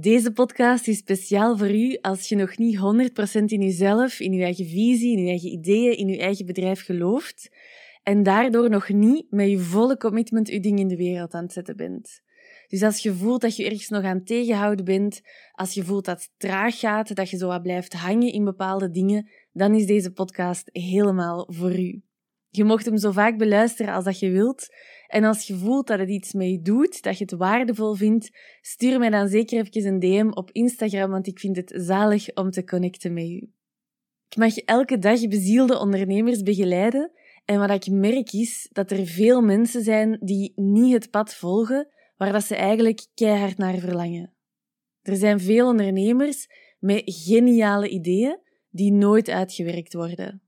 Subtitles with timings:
[0.00, 4.42] Deze podcast is speciaal voor u als je nog niet 100% in jezelf, in je
[4.42, 7.56] eigen visie, in je eigen ideeën, in je eigen bedrijf gelooft
[8.02, 11.52] en daardoor nog niet met je volle commitment je ding in de wereld aan het
[11.52, 12.20] zetten bent.
[12.66, 15.20] Dus als je voelt dat je ergens nog aan tegenhouden bent,
[15.52, 18.90] als je voelt dat het traag gaat, dat je zo wat blijft hangen in bepaalde
[18.90, 22.02] dingen, dan is deze podcast helemaal voor u.
[22.50, 24.66] Je mocht hem zo vaak beluisteren als dat je wilt.
[25.06, 28.30] En als je voelt dat het iets mee doet, dat je het waardevol vindt,
[28.60, 32.50] stuur mij dan zeker even een DM op Instagram, want ik vind het zalig om
[32.50, 33.50] te connecten met u.
[34.28, 37.12] Ik mag elke dag bezielde ondernemers begeleiden.
[37.44, 41.88] En wat ik merk is dat er veel mensen zijn die niet het pad volgen
[42.16, 44.34] waar dat ze eigenlijk keihard naar verlangen.
[45.02, 46.46] Er zijn veel ondernemers
[46.78, 48.38] met geniale ideeën
[48.70, 50.47] die nooit uitgewerkt worden.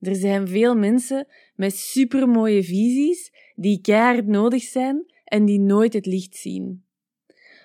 [0.00, 6.06] Er zijn veel mensen met supermooie visies die keihard nodig zijn en die nooit het
[6.06, 6.84] licht zien.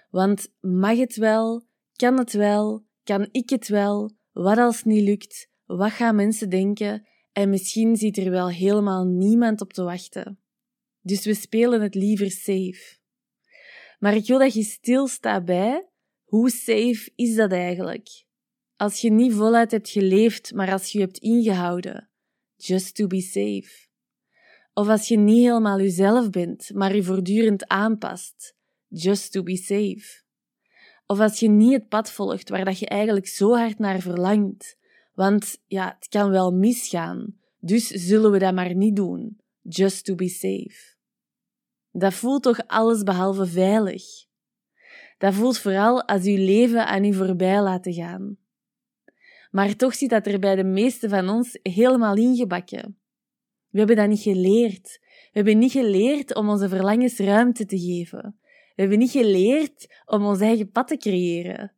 [0.10, 1.66] Want mag het wel?
[1.96, 2.86] Kan het wel?
[3.04, 4.12] Kan ik het wel?
[4.32, 5.50] Wat als het niet lukt?
[5.66, 7.08] Wat gaan mensen denken?
[7.32, 10.40] En misschien zit er wel helemaal niemand op te wachten.
[11.02, 12.98] Dus we spelen het liever safe.
[14.00, 15.90] Maar ik wil dat je stilstaat bij
[16.24, 18.26] hoe safe is dat eigenlijk?
[18.76, 22.10] Als je niet voluit hebt geleefd, maar als je hebt ingehouden,
[22.56, 23.88] just to be safe.
[24.74, 28.56] Of als je niet helemaal jezelf bent, maar je voortdurend aanpast,
[28.88, 30.24] just to be safe.
[31.06, 34.78] Of als je niet het pad volgt waar dat je eigenlijk zo hard naar verlangt,
[35.14, 40.16] want ja, het kan wel misgaan, dus zullen we dat maar niet doen, just to
[40.16, 40.96] be safe.
[41.92, 44.04] Dat voelt toch alles behalve veilig.
[45.18, 48.38] Dat voelt vooral als je leven aan je voorbij laten gaan.
[49.56, 52.98] Maar toch zit dat er bij de meeste van ons helemaal ingebakken.
[53.70, 55.00] We hebben dat niet geleerd.
[55.02, 58.40] We hebben niet geleerd om onze verlangens ruimte te geven.
[58.76, 61.74] We hebben niet geleerd om ons eigen pad te creëren.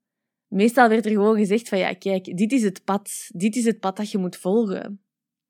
[0.47, 3.29] Meestal werd er gewoon gezegd van ja, kijk, dit is het pad.
[3.33, 5.01] Dit is het pad dat je moet volgen.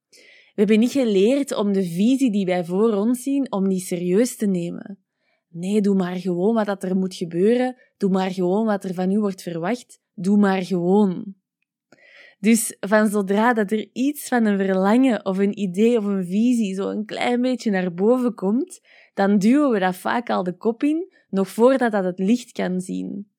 [0.09, 4.35] We hebben niet geleerd om de visie die wij voor ons zien, om die serieus
[4.35, 4.99] te nemen.
[5.47, 7.75] Nee, doe maar gewoon wat dat er moet gebeuren.
[7.97, 9.99] Doe maar gewoon wat er van u wordt verwacht.
[10.13, 11.35] Doe maar gewoon.
[12.39, 16.75] Dus van zodra dat er iets van een verlangen of een idee of een visie
[16.75, 18.79] zo een klein beetje naar boven komt,
[19.13, 22.81] dan duwen we dat vaak al de kop in, nog voordat dat het licht kan
[22.81, 23.31] zien.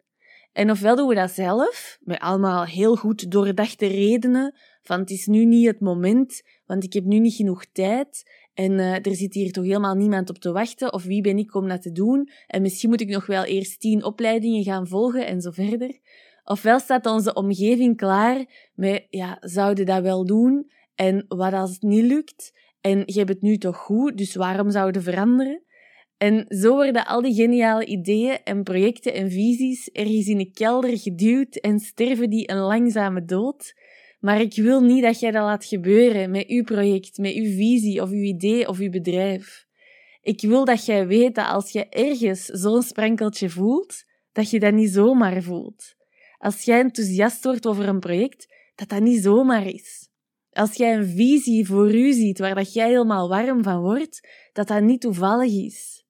[0.53, 5.26] En ofwel doen we dat zelf, met allemaal heel goed doordachte redenen, van het is
[5.26, 9.34] nu niet het moment, want ik heb nu niet genoeg tijd en uh, er zit
[9.34, 12.28] hier toch helemaal niemand op te wachten, of wie ben ik om dat te doen,
[12.47, 15.98] en misschien moet ik nog wel eerst tien opleidingen gaan volgen en zo verder.
[16.48, 18.44] Ofwel staat onze omgeving klaar
[18.75, 20.70] met, ja, zouden dat wel doen?
[20.94, 22.53] En wat als het niet lukt?
[22.81, 25.62] En je hebt het nu toch goed, dus waarom zouden veranderen?
[26.16, 30.98] En zo worden al die geniale ideeën en projecten en visies ergens in een kelder
[30.98, 33.75] geduwd en sterven die een langzame dood.
[34.20, 38.03] Maar ik wil niet dat jij dat laat gebeuren met uw project, met uw visie
[38.03, 39.66] of uw idee of uw bedrijf.
[40.22, 44.72] Ik wil dat jij weet dat als je ergens zo'n sprankeltje voelt, dat je dat
[44.72, 45.97] niet zomaar voelt.
[46.38, 50.09] Als jij enthousiast wordt over een project, dat dat niet zomaar is.
[50.50, 54.69] Als jij een visie voor u ziet waar dat jij helemaal warm van wordt, dat
[54.69, 56.06] dat niet toevallig is.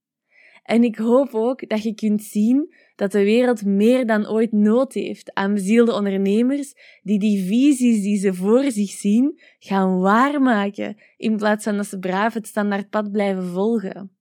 [0.62, 4.92] En ik hoop ook dat je kunt zien dat de wereld meer dan ooit nood
[4.92, 11.36] heeft aan bezielde ondernemers die die visies die ze voor zich zien gaan waarmaken, in
[11.36, 14.16] plaats van dat ze braaf het standaardpad blijven volgen.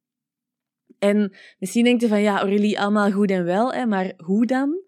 [1.00, 4.82] En misschien denkt je van ja, Aurélie, allemaal goed en wel, hè, maar hoe dan?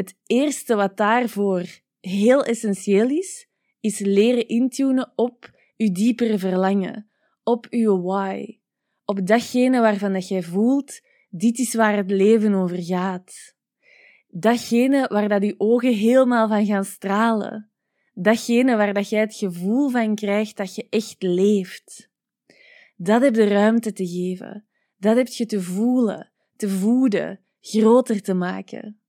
[0.00, 1.64] Het eerste wat daarvoor
[2.00, 3.48] heel essentieel is,
[3.80, 7.10] is leren intunen op uw diepere verlangen,
[7.42, 8.58] op uw why,
[9.04, 13.54] op datgene waarvan dat jij voelt, dit is waar het leven over gaat.
[14.28, 17.70] Datgene waar dat uw ogen helemaal van gaan stralen.
[18.12, 22.10] Datgene waar dat jij het gevoel van krijgt dat je echt leeft.
[22.96, 24.66] Dat heb de ruimte te geven.
[24.96, 28.99] Dat heb je te voelen, te voeden, groter te maken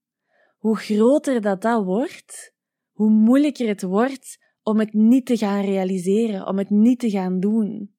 [0.61, 2.53] hoe groter dat dat wordt,
[2.91, 7.39] hoe moeilijker het wordt om het niet te gaan realiseren, om het niet te gaan
[7.39, 7.95] doen.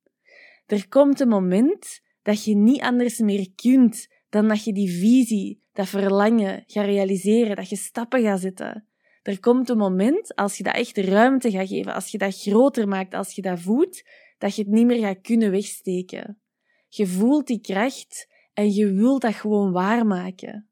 [0.66, 5.62] Er komt een moment dat je niet anders meer kunt dan dat je die visie,
[5.72, 8.86] dat verlangen gaat realiseren, dat je stappen gaat zetten.
[9.22, 12.88] Er komt een moment, als je dat echt ruimte gaat geven, als je dat groter
[12.88, 14.02] maakt, als je dat voelt,
[14.38, 16.40] dat je het niet meer gaat kunnen wegsteken.
[16.88, 20.71] Je voelt die kracht en je wilt dat gewoon waarmaken.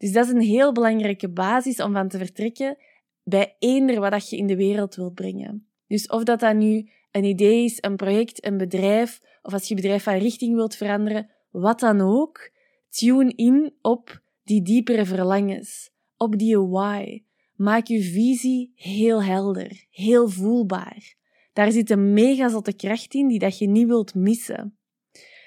[0.00, 2.76] Dus dat is een heel belangrijke basis om van te vertrekken
[3.22, 5.66] bij eender wat je in de wereld wilt brengen.
[5.86, 9.74] Dus of dat dat nu een idee is, een project, een bedrijf, of als je
[9.74, 12.50] bedrijf van richting wilt veranderen, wat dan ook,
[12.88, 17.22] tune in op die diepere verlangens, op die why.
[17.54, 21.14] Maak je visie heel helder, heel voelbaar.
[21.52, 24.78] Daar zit een mega zotte kracht in die dat je niet wilt missen.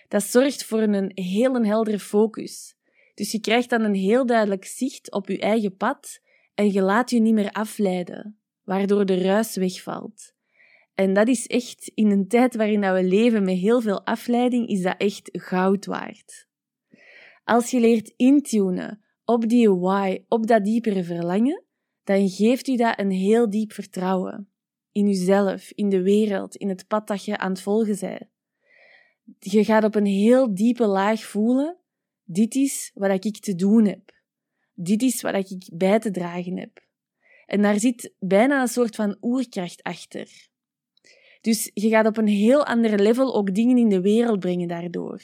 [0.08, 2.76] Dat zorgt voor een heel heldere focus.
[3.14, 6.20] Dus je krijgt dan een heel duidelijk zicht op je eigen pad
[6.54, 10.34] en je laat je niet meer afleiden, waardoor de ruis wegvalt.
[10.94, 14.82] En dat is echt, in een tijd waarin we leven met heel veel afleiding, is
[14.82, 16.48] dat echt goud waard.
[17.44, 21.64] Als je leert intunen op die why, op dat diepere verlangen,
[22.04, 24.48] dan geeft u dat een heel diep vertrouwen.
[24.92, 28.30] In uzelf, in de wereld, in het pad dat je aan het volgen bent.
[29.40, 31.78] Je gaat op een heel diepe laag voelen,
[32.24, 34.12] dit is wat ik te doen heb.
[34.74, 36.86] Dit is wat ik bij te dragen heb.
[37.46, 40.48] En daar zit bijna een soort van oerkracht achter.
[41.42, 45.22] Dus je gaat op een heel ander level ook dingen in de wereld brengen daardoor.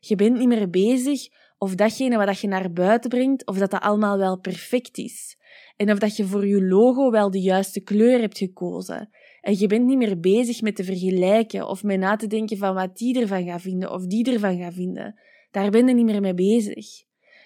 [0.00, 3.80] Je bent niet meer bezig of datgene wat je naar buiten brengt, of dat dat
[3.80, 5.36] allemaal wel perfect is.
[5.76, 9.10] En of dat je voor je logo wel de juiste kleur hebt gekozen.
[9.40, 12.74] En je bent niet meer bezig met te vergelijken of met na te denken van
[12.74, 15.20] wat die ervan gaat vinden of die ervan gaat vinden.
[15.54, 16.86] Daar ben je niet meer mee bezig.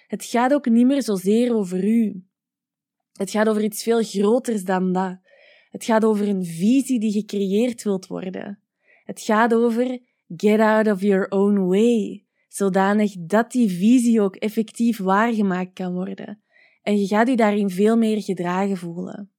[0.07, 2.25] Het gaat ook niet meer zozeer over u.
[3.13, 5.19] Het gaat over iets veel groters dan dat.
[5.71, 8.63] Het gaat over een visie die gecreëerd wilt worden.
[9.05, 10.01] Het gaat over
[10.37, 16.43] get out of your own way, zodanig dat die visie ook effectief waargemaakt kan worden.
[16.83, 19.33] En je gaat je daarin veel meer gedragen voelen.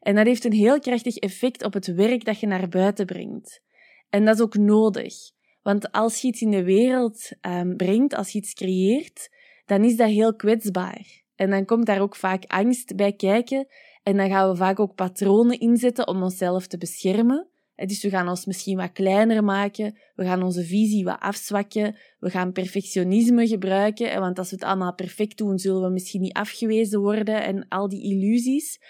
[0.00, 3.62] En dat heeft een heel krachtig effect op het werk dat je naar buiten brengt.
[4.08, 5.14] En dat is ook nodig.
[5.62, 9.30] Want als je iets in de wereld um, brengt, als je iets creëert,
[9.66, 11.22] dan is dat heel kwetsbaar.
[11.34, 13.66] En dan komt daar ook vaak angst bij kijken.
[14.02, 17.46] En dan gaan we vaak ook patronen inzetten om onszelf te beschermen.
[17.76, 22.30] Dus we gaan ons misschien wat kleiner maken, we gaan onze visie wat afzwakken, we
[22.30, 27.00] gaan perfectionisme gebruiken, want als we het allemaal perfect doen, zullen we misschien niet afgewezen
[27.00, 28.80] worden en al die illusies.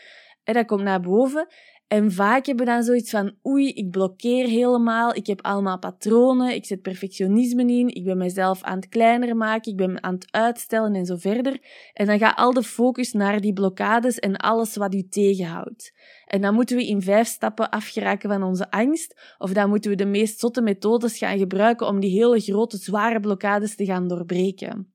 [0.44, 1.46] En dat komt naar boven.
[1.92, 6.54] En vaak hebben we dan zoiets van, oei, ik blokkeer helemaal, ik heb allemaal patronen,
[6.54, 10.26] ik zet perfectionisme in, ik ben mezelf aan het kleiner maken, ik ben aan het
[10.30, 11.60] uitstellen en zo verder.
[11.92, 15.92] En dan gaat al de focus naar die blokkades en alles wat u tegenhoudt.
[16.26, 19.96] En dan moeten we in vijf stappen afgeraken van onze angst, of dan moeten we
[19.96, 24.91] de meest zotte methodes gaan gebruiken om die hele grote, zware blokkades te gaan doorbreken.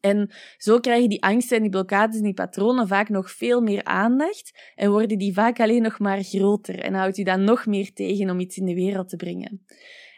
[0.00, 3.84] En zo krijgen die angsten en die blokkades en die patronen vaak nog veel meer
[3.84, 7.92] aandacht en worden die vaak alleen nog maar groter en houdt u dan nog meer
[7.92, 9.64] tegen om iets in de wereld te brengen.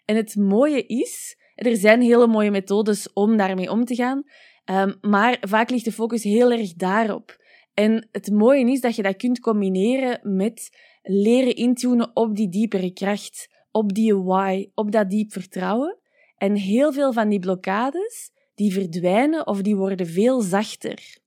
[0.04, 4.22] En het mooie is, er zijn hele mooie methodes om daarmee om te gaan,
[4.64, 7.36] um, maar vaak ligt de focus heel erg daarop.
[7.75, 10.70] En het mooie is dat je dat kunt combineren met
[11.02, 15.98] leren intunen op die diepere kracht, op die why, op dat diep vertrouwen.
[16.36, 21.19] En heel veel van die blokkades, die verdwijnen of die worden veel zachter.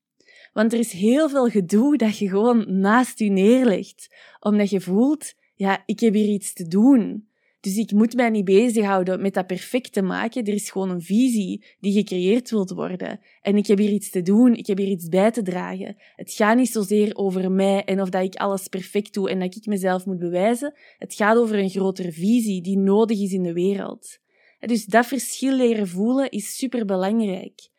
[0.53, 5.33] Want er is heel veel gedoe dat je gewoon naast je neerlegt, omdat je voelt,
[5.55, 7.29] ja, ik heb hier iets te doen.
[7.59, 10.43] Dus ik moet mij niet bezighouden met dat perfect te maken.
[10.45, 13.19] Er is gewoon een visie die gecreëerd wilt worden.
[13.41, 15.95] En ik heb hier iets te doen, ik heb hier iets bij te dragen.
[16.15, 19.55] Het gaat niet zozeer over mij en of dat ik alles perfect doe en dat
[19.55, 20.73] ik mezelf moet bewijzen.
[20.97, 24.20] Het gaat over een grotere visie die nodig is in de wereld.
[24.67, 27.69] Dus dat verschil leren voelen is superbelangrijk.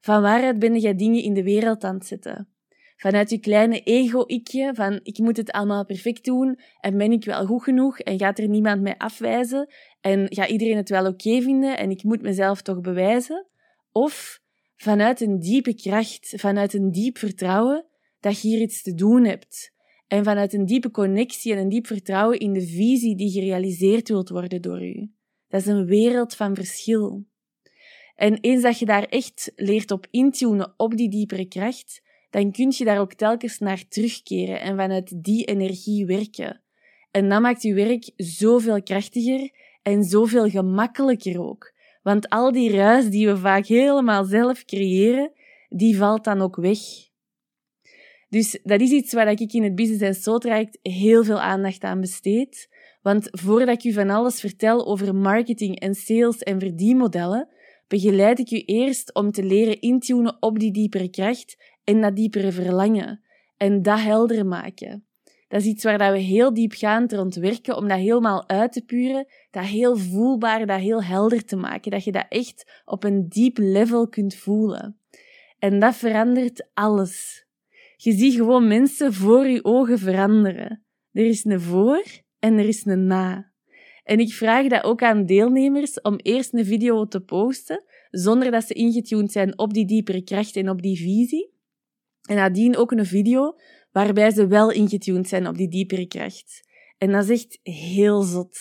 [0.00, 2.48] Van waaruit ben jij dingen in de wereld aan het zetten?
[2.96, 7.46] Vanuit je kleine ego-ikje, van ik moet het allemaal perfect doen en ben ik wel
[7.46, 9.68] goed genoeg en gaat er niemand mij afwijzen
[10.00, 13.46] en gaat iedereen het wel oké vinden en ik moet mezelf toch bewijzen?
[13.92, 14.40] Of
[14.76, 17.86] vanuit een diepe kracht, vanuit een diep vertrouwen
[18.20, 19.74] dat je hier iets te doen hebt.
[20.06, 24.28] En vanuit een diepe connectie en een diep vertrouwen in de visie die gerealiseerd wilt
[24.28, 25.10] worden door u.
[25.48, 27.24] Dat is een wereld van verschil.
[28.14, 32.72] En eens dat je daar echt leert op intunen, op die diepere kracht, dan kun
[32.76, 36.60] je daar ook telkens naar terugkeren en vanuit die energie werken.
[37.10, 39.50] En dat maakt je werk zoveel krachtiger
[39.82, 41.74] en zoveel gemakkelijker ook.
[42.02, 45.32] Want al die ruis die we vaak helemaal zelf creëren,
[45.68, 46.78] die valt dan ook weg.
[48.28, 51.82] Dus dat is iets waar ik in het Business en Soul Traject heel veel aandacht
[51.82, 52.68] aan besteed.
[53.06, 57.48] Want voordat ik u van alles vertel over marketing en sales en verdienmodellen,
[57.88, 62.52] begeleid ik u eerst om te leren intunen op die diepere kracht en dat diepere
[62.52, 63.22] verlangen.
[63.56, 65.06] En dat helder maken.
[65.48, 69.26] Dat is iets waar we heel diepgaand rond werken, om dat helemaal uit te puren,
[69.50, 73.58] dat heel voelbaar, dat heel helder te maken, dat je dat echt op een diep
[73.58, 75.00] level kunt voelen.
[75.58, 77.46] En dat verandert alles.
[77.96, 80.84] Je ziet gewoon mensen voor je ogen veranderen.
[81.12, 83.52] Er is een voor en er is een na.
[84.04, 88.66] En ik vraag dat ook aan deelnemers om eerst een video te posten zonder dat
[88.66, 91.54] ze ingetuned zijn op die diepere kracht en op die visie.
[92.22, 93.58] En nadien ook een video
[93.92, 96.68] waarbij ze wel ingetuned zijn op die diepere kracht.
[96.98, 98.58] En dat is echt heel zot.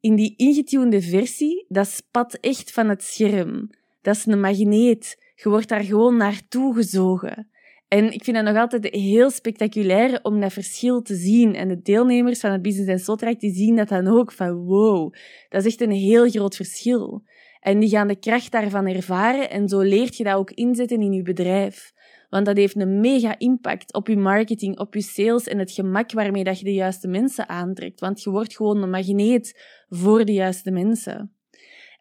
[0.00, 3.70] In die ingetunede versie, dat spat echt van het scherm.
[4.02, 5.22] Dat is een magneet.
[5.34, 7.50] Je wordt daar gewoon naartoe gezogen.
[7.88, 11.54] En ik vind het nog altijd heel spectaculair om dat verschil te zien.
[11.54, 15.14] En de deelnemers van het Business en Soultrack die zien dat dan ook van wow,
[15.48, 17.22] dat is echt een heel groot verschil.
[17.60, 21.12] En die gaan de kracht daarvan ervaren en zo leert je dat ook inzetten in
[21.12, 21.92] je bedrijf.
[22.28, 26.12] Want dat heeft een mega impact op je marketing, op je sales en het gemak
[26.12, 28.00] waarmee dat je de juiste mensen aantrekt.
[28.00, 31.32] Want je wordt gewoon een magneet voor de juiste mensen.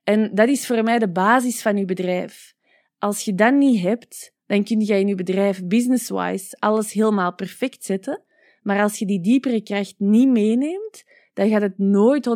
[0.03, 2.53] En dat is voor mij de basis van je bedrijf.
[2.97, 7.83] Als je dat niet hebt, dan kun je in je bedrijf business-wise alles helemaal perfect
[7.83, 8.23] zetten.
[8.61, 12.29] Maar als je die diepere kracht niet meeneemt, dan gaat het nooit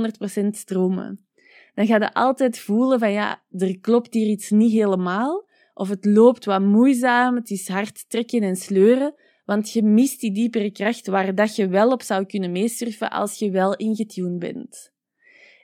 [0.43, 1.27] 100% stromen.
[1.73, 5.47] Dan ga je altijd voelen van ja, er klopt hier iets niet helemaal.
[5.73, 9.15] Of het loopt wat moeizaam, het is hard trekken en sleuren.
[9.45, 13.39] Want je mist die diepere kracht waar dat je wel op zou kunnen meesurfen als
[13.39, 14.91] je wel ingetuned bent.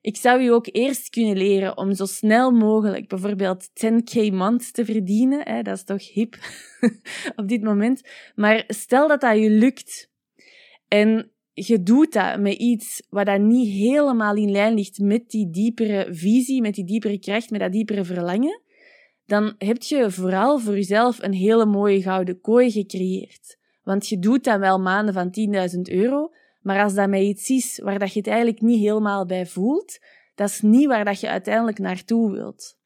[0.06, 4.86] Ik zou je ook eerst kunnen leren om zo snel mogelijk bijvoorbeeld 10k maand te
[4.86, 5.42] verdienen.
[5.48, 6.38] Hè, dat is toch hip
[7.36, 8.02] op dit moment.
[8.36, 10.12] Maar stel dat dat je lukt
[10.88, 15.50] en je doet dat met iets wat dat niet helemaal in lijn ligt met die
[15.50, 18.62] diepere visie, met die diepere kracht, met dat diepere verlangen,
[19.26, 23.58] dan heb je vooral voor jezelf een hele mooie gouden kooi gecreëerd.
[23.84, 25.36] Want je doet dan wel maanden van
[25.76, 26.32] 10.000 euro,
[26.66, 30.00] maar als dat met iets is waar dat je het eigenlijk niet helemaal bij voelt,
[30.36, 32.78] dat is niet waar dat je uiteindelijk naartoe wilt.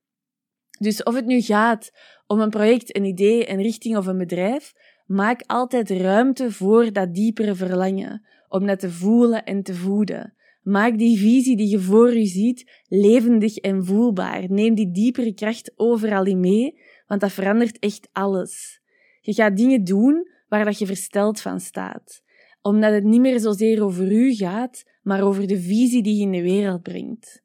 [0.79, 1.91] Dus of het nu gaat
[2.27, 4.73] om een project, een idee, een richting of een bedrijf,
[5.05, 10.33] maak altijd ruimte voor dat diepere verlangen, om dat te voelen en te voeden.
[10.61, 14.43] Maak die visie die je voor je ziet levendig en voelbaar.
[14.47, 18.81] Neem die diepere kracht overal in mee, want dat verandert echt alles.
[19.21, 22.27] Je gaat dingen doen waar dat je versteld van staat
[22.61, 26.31] omdat het niet meer zozeer over u gaat, maar over de visie die je in
[26.31, 27.41] de wereld brengt.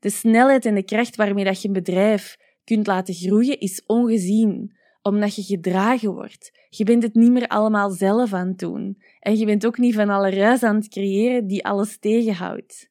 [0.00, 4.76] De snelheid en de kracht waarmee dat je een bedrijf kunt laten groeien is ongezien,
[5.02, 6.52] omdat je gedragen wordt.
[6.68, 9.02] Je bent het niet meer allemaal zelf aan het doen.
[9.20, 12.90] En je bent ook niet van alle ruis aan het creëren die alles tegenhoudt.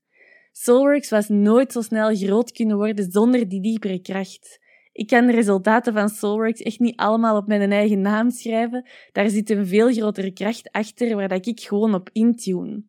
[0.52, 4.60] Soulworks was nooit zo snel groot kunnen worden zonder die diepere kracht.
[4.94, 8.86] Ik kan de resultaten van Soulworks echt niet allemaal op mijn eigen naam schrijven.
[9.12, 12.84] Daar zit een veel grotere kracht achter waar dat ik gewoon op intune.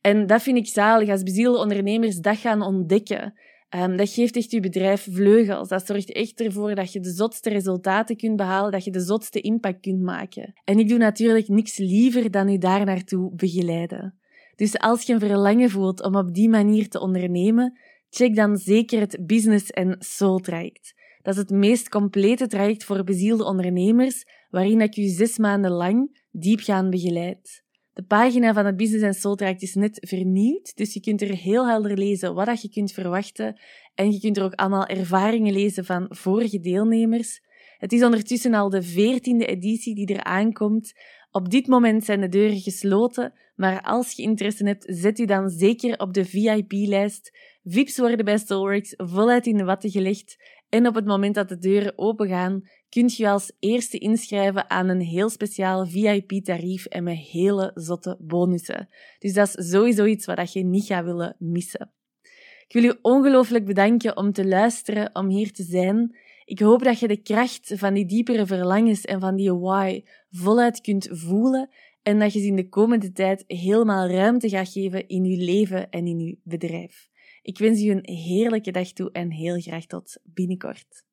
[0.00, 3.34] En dat vind ik zalig als bezielde ondernemers dat gaan ontdekken.
[3.76, 5.68] Um, dat geeft echt je bedrijf vleugels.
[5.68, 9.40] Dat zorgt echt ervoor dat je de zotste resultaten kunt behalen, dat je de zotste
[9.40, 10.52] impact kunt maken.
[10.64, 14.18] En ik doe natuurlijk niks liever dan u daar naartoe begeleiden.
[14.56, 17.78] Dus als je een verlangen voelt om op die manier te ondernemen,
[18.10, 20.94] check dan zeker het Business en Soul Traject.
[21.24, 26.20] Dat is het meest complete traject voor bezielde ondernemers, waarin ik u zes maanden lang
[26.30, 27.64] diepgaand begeleid.
[27.92, 31.68] De pagina van het Business Soul Traject is net vernieuwd, dus je kunt er heel
[31.68, 33.60] helder lezen wat je kunt verwachten
[33.94, 37.40] en je kunt er ook allemaal ervaringen lezen van vorige deelnemers.
[37.78, 40.92] Het is ondertussen al de veertiende editie die er aankomt.
[41.30, 45.48] Op dit moment zijn de deuren gesloten, maar als je interesse hebt, zet u dan
[45.48, 47.38] zeker op de VIP-lijst.
[47.62, 50.36] VIPs worden bij Soulworks voluit in de watten gelegd
[50.74, 55.00] en op het moment dat de deuren opengaan, kun je als eerste inschrijven aan een
[55.00, 58.88] heel speciaal VIP-tarief en met hele zotte bonussen.
[59.18, 61.92] Dus dat is sowieso iets wat je niet gaat willen missen.
[62.66, 66.16] Ik wil je ongelooflijk bedanken om te luisteren, om hier te zijn.
[66.44, 70.80] Ik hoop dat je de kracht van die diepere verlangens en van die why voluit
[70.80, 71.70] kunt voelen
[72.02, 75.90] en dat je ze in de komende tijd helemaal ruimte gaat geven in je leven
[75.90, 77.12] en in je bedrijf.
[77.44, 81.04] Ik wens u een heerlijke dag toe en heel graag tot binnenkort.